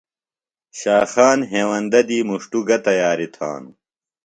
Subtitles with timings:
[0.79, 3.75] شاخان ہیوندہ دی مُݜٹوۡ گہ تیاریۡ تھانوۡ؟